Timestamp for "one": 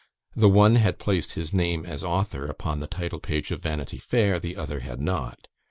0.49-0.77